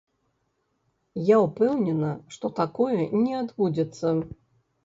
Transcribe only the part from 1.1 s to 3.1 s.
Я ўпэўнена, што такое